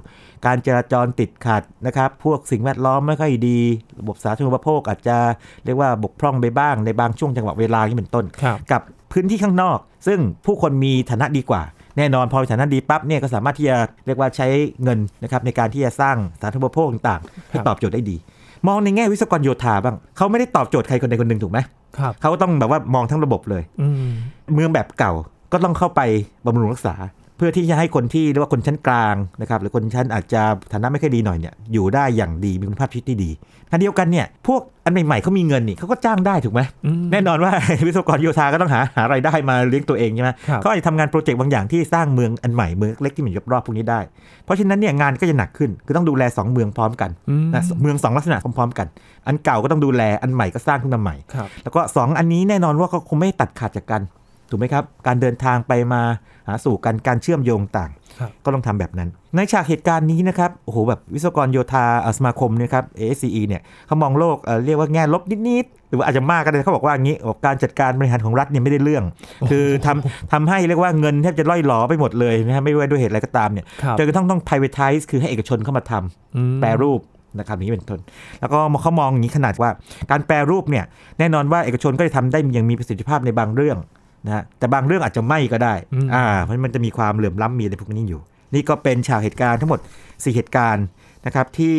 [0.47, 3.59] การจราจรติดขัดนะครับ พวกสิ่งแวดล้อมไม่ค่อยดี
[4.01, 5.17] ระบบสาธารณูปโภคอาจจะ
[5.65, 8.81] เรียกว่าบกพร่องไปบ้างในบางช่วงจังหวะเวลาที่เป็นต้นครับกับ
[9.13, 11.63] พื้นที่ข้างนอก ซึ่งผู้คนมีฐานะดีกว่า
[11.99, 14.47] แน่นอนพอมีฐานะดีปั๊บเนี่ยก็สามารถที่จะเรียกว่าใช้
[14.83, 18.17] เงินนะครับในการที่จะสร้างสาธารณูปโภคต่างๆที่ตอบโจทย์ได้ดี
[18.67, 21.59] มองในแง่วิศวกรโยธาบ้างเขาไม่ได้ตอบโจทย์ใครคนใดคนหนึ่งถูกไหม
[21.99, 24.13] ครับเขาต้องแบบว่ามองทั้งระบบเลยอืม
[24.55, 25.13] เมืองแบบเก่า
[25.53, 26.01] ก็ต้องเข้าไป
[26.47, 26.95] บำรุงรักษา
[27.37, 33.31] เพื่อที่จะให้คนที่เรียกว่าคนชั้นกลางนะครับหรือคนชั้นอาจจะฐานะไม่ค่อยดีหน่อยเนี่ยอยู่ได้อย่างดีมีคุณภาพชีวิตที่ดี
[33.71, 37.53] ขณะเดียวกันเนี่ยพวกอันใหม่ๆเขามีเงินนี่เขาก็จ้างได้ถูกไหมอืมแน่นอนว่า
[37.87, 44.01] วิศวกรโยธาก็ต้องหาหารายได้มาเลี้ยงตัวเองใช่ไหมครับเขาอาจจะทำงานโปรเจกต์บางอย่างที่สร้างเมืองอันใหม่เมืองเล็กที่มันอยู่รอบๆพวกนี้ได้
[44.45, 48.87] เพราะฉะนั้นเนี่ยงานก็จะหนักขึ้นคือต้องดูแลสองเมืองพร้อมกันอืมนะเมืองสองลักษณะพร้อมๆกัน
[49.27, 54.03] อันเก่าก็ต้องดูแลอันใหม่ก็สร้างขึ้นมาใหม่ครับแล้วก็ 2 อันนี้แน่นอนว่าเขาคงไม่ตัดขาดจากกัน
[54.51, 56.03] ถูกไหมครับ การเดินทางไปมา
[56.49, 69.05] หาสู่กันการเชื่อมโยงต่างครับก็ต้องทำแบบนั้น ในฉากเหตุการณ์นี้นะครับโอ้โหแบบวิศวกรโยธาเอ่อสมาคมเนยครับ ASCE เนี่ยเขามองโลกเอ่อเรียกว่าแง่ลบนิดๆหรือว่าอาจจะมากก็ได้เขาบอกว่าอย่างนี้บอกการจัดการบริหารของรัฐเนี่ยไม่ได้เรื่อง
[69.51, 77.01] คือทำทำให้เรียกว่าเงินแทบจะล่อยหลอไปหมดเลยนะฮะไม่ว่าด้วยเหตุอะไรก็ตามเนี่ยครับจนกระทั่งต้อง privatize คือให้เอกชนเข้ามาทำอืมแปรรูป
[77.39, 78.01] นะครับอย่างนี้เป็นต้น
[78.41, 79.71] แล้วก็เขามองอย่างนี้ขนาดว่า
[80.11, 80.85] การแปรรูปเนี่ย
[81.19, 83.79] แน่นอนว่าเอกชนก็จะทำได้อย่างมีประสิทธิภาพในบางเรื่อง
[84.27, 88.21] นะฮะแต่บางเรื่องอาจจะไม่ก็ได้อืมอ่าเพราะมันจะมีความเหลื่อมล้ำมีอะไรพวกนี้อยู่
[88.55, 90.85] นี่ก็เป็นฉากเหตุการณ์ทั้งหมด 4 เหตุการณ์
[91.27, 91.77] นะครับที่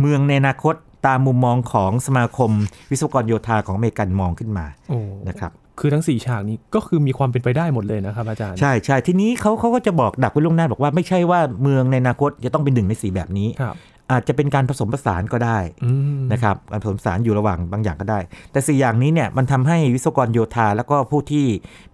[0.00, 0.74] เมืองในอนาคต
[1.06, 2.50] ตามมุมมองของสมาคม
[2.90, 13.76] วิศวกรโยธาของอเมริกันมองขึ้นมาโอ้นะครับคือทั้งสี่ฉากนี้ก็คือมีความเป็นไปได้หมดเลยนะครับอาจารย์ ใช่ใช่ทีนี้เขาเขาก็จะบอกดักไว้ล่วงหน้าบอกว่าไม่ใช่ว่าเมืองในอนาคตจะต้องเป็นหนึ่งในสีแบบนี้ครับ
[14.12, 18.18] อาจจะเป็นการผสมผสานก็ได้อืมนะครับการผสมผสานอยู่ระหว่างบางอย่างก็ได้
[18.52, 21.46] แต่สี่อย่างนี้เนี่ยมันทำให้วิศวกรโยธา แล้วก็ผู้ที่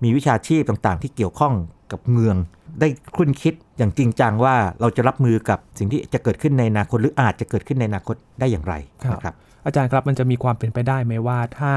[0.03, 1.55] มีวิชาชีพต่างๆ ที่เกี่ยวข้อง
[1.93, 2.37] กับเมือง
[2.81, 8.75] ได้คุ้นคิดอย่างจริงจังว่าเราจะรับมือกับสิ่งที่จะเกิดขึ้นในอนาคตหรืออาจจะเกิดขึ้นในอนาคตได้อย่างไร
[9.13, 9.35] นะครับ
[9.67, 11.73] อาจารย์ครับมันจะมีความเป็นไปได้ไหมว่าถ้า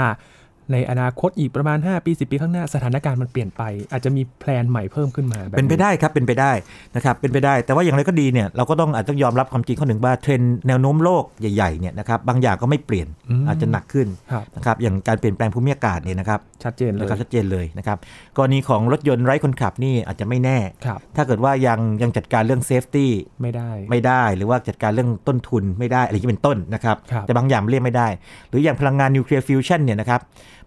[0.71, 6.51] ในอนาคตอีกประมาณ 5 ปี 10 ปีข้างหน้าสถานการณ์มันเปลี่ยนไป อาจจะมีแพลนใหม่เพิ่มขึ้นมาแบบเป็นไปได้ครับเป็นไปได้
[6.95, 13.07] นะครับเป็นไปได้ แต่ว่าอย่างไรก็ดีเนี่ยเราก็ต้องอาจจะต้องยอมรับความจริงข้อหนึ่งว่าเทรนด์แนวโน้มโลกใหญ่ๆเนี่ยนะครับบางอย่างก็ไม่เปลี่ยน
[13.41, 17.97] มอาจจะหนักขึ้นครับนะครับอย่างการเปลี่ยนแปลงภูมิอากาศเนี่ยนะครับชัดเจนเลยนะครับชัดเจนเลยนะครับ
[18.37, 28.07] กรณีของรถยนต์ไร้คนขับนี่อาจจะไม่แน่ครับถ้าเกิดว่ายังยังจัดการเรื่อง safety ไม่ได้ไม่ได้หรือว่าจัดการเรื่องต้นทุนไม่ได้อะไรที่เป็นต้นนะครับครับแต่บางอย่างเรียกไม่ได้
[28.49, 30.21] หรืออย่างพลังงานนิวเคลียร์ฟิวชันเนี่ยนะครับ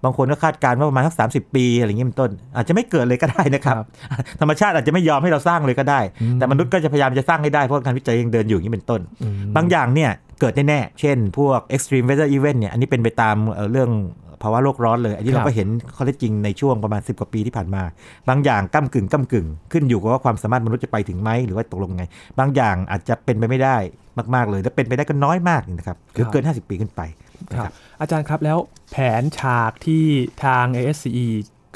[0.04, 3.84] บางคนก็คาดการณ์ว่าประมาณสักสาปีอะไรอย่างนี้เป็นต้น อาจจะไม่เกิดเลยก็ได้นะครับ
[4.40, 13.90] ธรรมชาติอาจจะไม่ยอมให้เราสร้างเลยก็ได้อืมแต่มนุษย์ก็จะพยายามจะสร้างให้ได้เพราะการวิจัยยังเดินอยู่อย่างนี้เป็นต้นอืมบางอย่างเนี่ยเกิดแน่ๆ เช่น พวก extreme weather event เนี่ย อันนี้เป็นไปตามเอ่อเรื่อง
[14.42, 17.82] ภาวะโลกร้อนเลย อันนี้ครัเราบก็เห็นข้อเท็จจริงในช่วงประมาณ 10 กว่าปีที่ผ่านมา
[18.28, 22.04] บางอย่างก้ากึ่งก้ากึ่ง ขึ้นอยู่กับว่าความสามารถมนุษย์จะไปถึงไหมหรือว่าตกลงไง
[22.38, 23.76] บางอย่างอาจจะเป็นไปไม่ได้
[24.34, 28.58] มากๆเลย และเป็นไปได้ก็น้อยมากนะครับหรือเกิน 50 ปีขึ้นไปนะ คครัรับบอาจารย์ครับแล้ว
[28.90, 30.04] แผนฉากที่
[30.44, 31.26] ทาง ASCE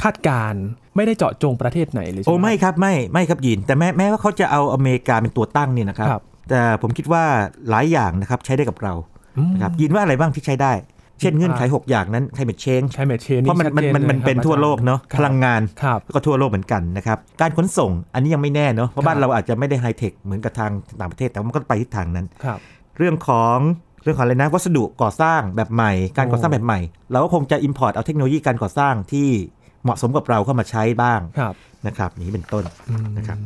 [0.02, 0.64] คาดการณ์
[0.96, 7.24] ไม่ได้เจาะจงประเทศไหนเลยใช่โอ้ไหมไม่ครับไม่ไม่ครับยิน แต่แม้แม้ว่าเขาจะเอาอเมริกาเป็นตัวตั้งเนี่ยนะครับครับ แต่ผมคิดว่า
[7.70, 8.94] หลายอย่างนะครับใช้ได้กับเรา
[9.38, 10.72] อืมนะครับยินว่าอะไรบ้างที่ใช้ได้
[11.20, 20.70] เช่นเงื่อนไขอ่าหกอย่างนั้น climate change ใช้เมทเชนเพราะมันมันมันมันเป็นทั่วโลกเนาะพลังงานครับแล้วก็ทั่วโลกเหมือนกันนะครับการขนส่งอันนี้ยังไม่แน่เนาะเพราะบ้านครับเราอาจจะไม่ได้ไฮเทคเหมือนกับทาง
[21.00, 22.58] ต่างประเทศแต่ว่ามันก็ไปทิศทางนั้นครับ
[23.00, 23.58] เรื่องของ
[24.02, 29.28] เรื่องของอะไรนะวัสดุก่อสร้างแบบใหม่ การก่อสร้างแบบใหม่ เราก็คงจะ import เอาเทคโนโลยีการก่อสร้างที่
[29.84, 31.54] เหมาะสมกับเราเข้ามาใช้บ้างครับ
[31.86, 33.38] นะครับอย่างนี้เป็นต้นอืมนะครับ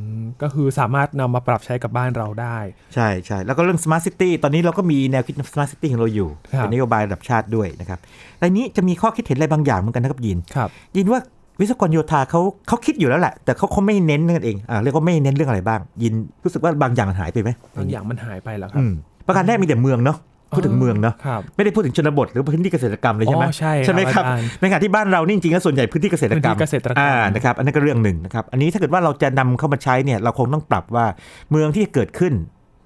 [0.43, 2.59] ก็คือสามารถนำมาปรับใช้กับบ้านเราได้
[2.95, 7.99] ใช่ใช่แล้วก็เรื่อง smart city ตอนนี้เราก็มีแนวคิด smart city ของเราอยู่ครับเป็นนโยบายระดับชาติด้วยนะครับ
[8.39, 11.21] แต่นี้จะมีข้อคิดเห็นอะไรบางอย่างเหมือนกันนะครับยินครับยินว่า
[11.61, 16.15] วิศวกรโยธาเขาเขาคิดอยู่แล้วแหละ แต่เขาเขาไม่เน้นนั่นเองอ่าเรียกว่าไม่เน้นเรื่องอะไรบ้าง ยิน
[16.45, 18.95] รู้สึกว่าบางอย่างมันหายไปไหมบางอย่างมันหายไปแล้วครัอืบม
[19.27, 20.19] ประการแรกมีแต่เมืองเนาะ
[20.57, 31.07] พูดถึงเมืองเนาะครับไม่ได้พูดถึงชนบทหรือพื้นที่เกษตรกรรมเลยใช่ไหมอ๋อใช่ใช่ไหมครับอาจารย์ในขณะที่บ้านเรานี่จริงๆแล้วส่วนใหญ่พื้นที่เกษตรกรรมพื้นที่เกษตรกรรมอ่านะครับอันนั้นก็เรื่องหนึ่งนะครับอันนี้ถ้าเกิดว่าเราจะนำเข้ามาใช้เนี่ยเราคงต้องปรับว่า
[31.51, 32.33] เมืองที่เกิดขึ้น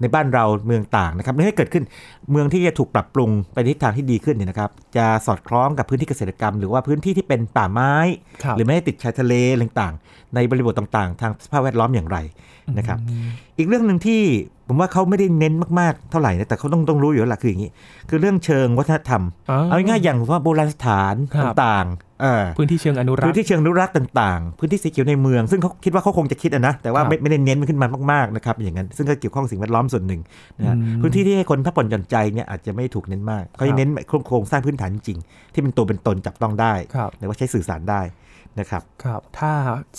[0.01, 1.83] ในบ้านเราเมืองต่างนะครับไม่ให้เกิดขึ้น
[2.31, 7.93] เมืองที่จะถูกปรับปรุงไปในทิศทางที่ดีขึ้นเนี่ยนะครับ จะสอดคล้องกับพื้นที่เกษตรกรรม หรือว่าพื้นที่ที่เป็นป่าไม้
[8.43, 12.17] ครับหรือไม่ได้ติดชายทะเลอะไรต่างๆ ในบริบทต่างๆ ทางสภาพแวดล้อมอย่างไร
[12.77, 12.99] นะครับ
[13.57, 14.21] อีกเรื่องหนึ่งที่
[14.67, 17.71] ผมว่าเขาไม่ได้เน้นมากๆเท่าไหร่นะแต่เขาต้องต้องรู้อยู่แล้วล่ะคืออย่างนี้
[18.09, 22.08] คือเรื่องเชิงวัฒนธรรมอ๋อเอาง่ายๆอย่างว่าโบราณสถานครับต่างๆเออ
[22.57, 30.21] พื้นที่เชิงอนุรักพื้นษ์ที่เชิงอนุรักษ์ต่างๆ พื้นที่สีเขียวในเมืองซึ่งเขาคิดว่าเขาคงจะคิดอะนะแต่ว่าครับไม่ไม่ได้เน้นมันขึ้นมามากๆนะครับอย่างนั้นซึ่งก็เกี่ยวข้องสิ่งแวดล้อมส่วนหนึ่ง
[30.59, 33.89] นะฮะอืมพื้นที่ที่ให้คนพักผ่อนหย่อนใจเนี่ยอาจจะไม่ถูกเน้นมากเขาครัจะบเน้น
[34.27, 38.01] โครงสร้างพื้นฐานจริงๆที่เป็นตัวเป็นตนจับต้องได้ครับหรือว่าใช้สื่อสารได้
[38.59, 39.51] นะครับครับถ้า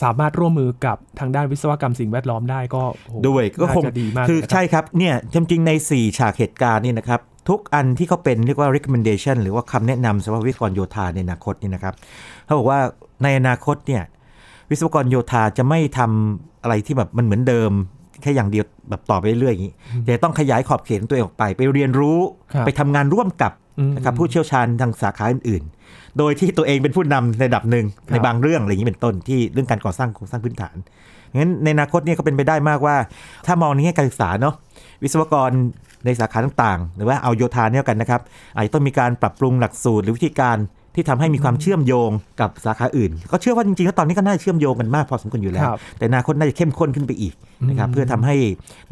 [0.02, 11.94] สามารถร่วมมือกับทางด้านวิศวกรรมสิ่งแวดล้อมได้ก็โอ้โหด้วยก็คงน่าจะดีมากคือเลยนะรับใช่ครับเนี่ยจริงๆใน 4 ฉากเหตุการณ์นี่นะครับ ทุกอันที่เขาเป็นเรียกว่า recommendation หรือว่าคำแนะนำสำหรับวิศวกรโยธาในอนาคตนี่นะครับ
[12.44, 12.78] เขาบอกว่า
[13.22, 14.02] ในอนาคตเนี่ย
[14.70, 17.70] วิศวกรโยธาจะไม่ทำอะไรที่แบบมันเหมือนเดิม
[18.22, 19.74] แค่อย่างเดียวแบบต่อไปเรื่อยๆอย่างนี้
[20.06, 22.18] จะต้องขยายขอบเขตของตัวเองออกไป ไปเรียนรู้
[22.52, 30.76] ครับไปทำงานร่วมกับอืมนะครับผู้เชี่ยวชาญทางสาขาอื่นๆ โดยที่ตัวเองเป็นผู้นำในระดับหนึ่งครับในบางเรื่องอะไรอย่างนี้เป็นต้นที่เรื่องการก่อสร้างโครงสร้างพื้นฐาน
[31.38, 32.96] งั้นในอนาคตเนี่ยก็เป็นไปได้มากว่า
[33.46, 34.54] ถ้ามองในแง่การศึกษาเนาะ
[35.02, 35.50] วิศวกร
[36.04, 38.20] ในสาขาต่างๆ หรือว่าเอาโยธาเนี่ยกันนะครับ
[38.54, 40.56] อาจจะต้องมีการปรับปรุงหลักสูตรหรือวิธีการ
[40.94, 42.10] ที่ทำให้มีความเชื่อมโยง
[42.40, 47.34] กับสาขาอื่น ก็เชื่อว่าจริงๆแล้วตอนนี้ก็น่าจะเชื่อมโยงกันมากพอสมควรอยู่แล้วครับแต่อนาคตน่าจะเข้มข้นขึ้นไปอีก
[47.68, 48.36] นะครับอืมเพื่อทำให้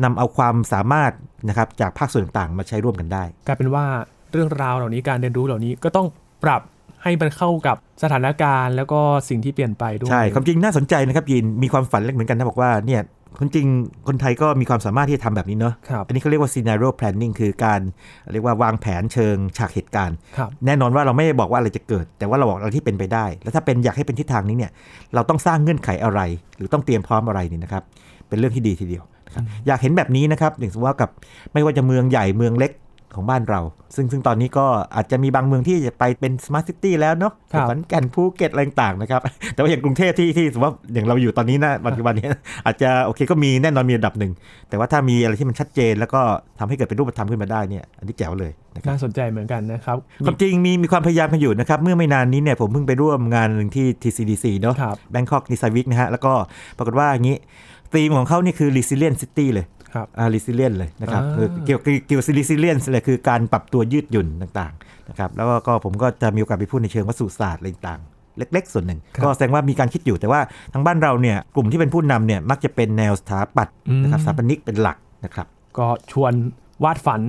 [0.05, 1.12] นำเอาความสามารถ
[1.49, 3.85] นะครับจากภาคส่วนต่างๆ มาใช้ร่วมกันได้กลายเป็นว่า
[4.33, 6.07] เรื่องราวเหล่านี้การเรียนรู้เหล่านี้ก็ต้อง
[6.44, 6.62] ปรับ
[7.03, 13.01] ให้มันเข้ากับสถานการณ์ แล้วก็สิ่งที่เปลี่ยนไปด้วยใช่ความจริงน่าสนใจนะครับยินมีความฝันเล็กเหมือนกันนะบอกว่าเนี่ย
[13.38, 13.67] คนจริง
[14.09, 17.81] คนไทยก็มีความสามารถที่จะทำแบบนี้เนาะครับอันนี้เขาเรียกว่า scenario planning คือการ
[18.33, 24.73] เรียกว่าวางแผนเชิงฉากเหตุการณ์ ครับแน่นอนว่าเราไม่ได้บอกว่าอะไรจะเกิด แต่ว่าเราบอกอะไรที่เป็นไปได้ แล้วถ้าเป็นอยากให้เป็นทิศทางนี้เนี่ย
[25.14, 26.21] เราต้องสร้างเงื่อนไขอะไร
[26.57, 27.83] หรือต้องเตรียมพร้อมอะไรนี่นะครับ
[28.29, 31.11] เป็นเรื่องที่ดีทีเดียวนะครับอยากเห็นแบบนี้นะครับอย่างสมมติว่ากับ
[31.53, 32.73] ไม่ว่าจะเมืองใหญ่เมืองเล็ก
[33.14, 33.61] ของบ้านเรา
[33.97, 34.66] ซึ่งซึ่งตอนนี้ก็
[34.97, 39.21] อาจจะมีบางเมืองที่จะไปเป็น smart city แล้วเนาะครับขอนแก่นภูเก็ตอะไรต่างๆนะครับ
[39.55, 42.29] แต่ว่าอย่างกรุงเทพที่ที่สมมติว่าอย่างเราอยู่ตอนนี้นะปัจจุบันนี้
[42.66, 44.33] อาจจะโอเคก็มีแน่นอนมีระดับหนึ่ง
[44.68, 46.21] แต่ว่าถ้ามีอะไรที่มันชัดเจน แล้วก็
[46.59, 56.33] ทำให้เกิดเป็นรูปธรรมขึ้นมาได้เนี่ยอันนี้แจ๋วเลยนะครับน่าสนใจเหมือนกันนะครับความจริงมีมีความพยายามกันอยู่นะครับเมื่อไม่นานนี้เนี่ยผมเพิ่งไปร่วมงานหนึ่งที่ TCDC เนาะครับ Bangkok Design Week นะฮะแล้วก็
[56.77, 57.37] ปรากฏว่าอย่างนี้
[57.94, 70.40] ธีมของเขานี่คือ resilient city เลย ครับอ่า resilient เลยนะครับอ่าคือเกี่ยวกับเกี่ยวกับ resilience เลยคือการปรับตัวยืดหยุ่นต่างๆนะครับแล้วก็ก็ผมก็จะมีโอกาสไปพูดในเชิงวัสดุศาสตร์อะไรต่างๆเล็กๆ ส่วนหนึ่ง ก็แสดงว่ามีการคิดอยู่แต่ว่า
[70.72, 75.46] ทางบ้านเราเนี่ยกลุ่มที่เป็นผู้นำเนี่ยมักจะเป็นแนวสถาปัตย์นะครับสถาปนิกเป็นหลักนะครับ
[75.79, 76.33] ก็ชวน
[76.85, 77.22] วาดฝัน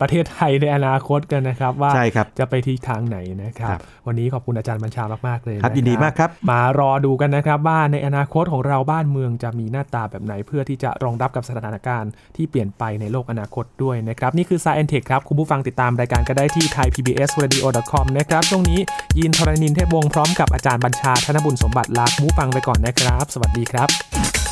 [0.00, 18.80] ประเทศไทยในอนาคตกันนะครับ ว่าใช่ครับจะไปที่ทางไหนนะครับครับ วันนี้ขอบคุณอาจารย์บัญชามาก ๆ เลยครับนะยินดีมากครับ มารอดูกันนะครับว่าในอนาคตของเราบ้านเมืองจะมีหน้าตาแบบไหน เพื่อที่จะรองรับกับสถานการณ์ที่เปลี่ยนไปในโลกอนาคตด้วยนะครับ นี่คือ Science Tech ครับ คุณผู้ฟังติดตามรายการก็ได้ที่ thaipbsradio.com นะครับช่วงนี้
[19.18, 24.45] ยินทรณินเทพวงศ์พร้อมกับอาจารย์บัญชาธนบุญสมบัติลาคุณผู้ฟังไปก่อนนะครับ สวัสดีครับ